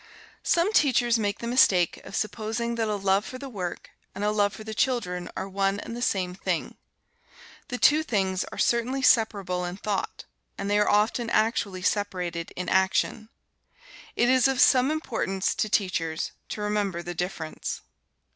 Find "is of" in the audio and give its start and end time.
14.27-14.59